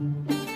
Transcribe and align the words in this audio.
Música 0.00 0.49